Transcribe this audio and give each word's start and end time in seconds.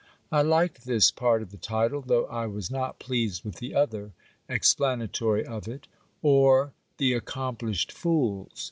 I 0.31 0.41
liked 0.41 0.85
this 0.87 1.11
part 1.11 1.43
of 1.43 1.51
the 1.51 1.59
title; 1.59 2.01
though 2.01 2.25
I 2.25 2.47
was 2.47 2.71
not 2.71 2.97
pleased 2.97 3.43
with 3.43 3.57
the 3.57 3.75
other, 3.75 4.13
explanatory 4.49 5.45
of 5.45 5.67
it; 5.67 5.87
Or 6.23 6.73
The 6.97 7.13
Accomplished 7.13 7.91
Fools. 7.91 8.49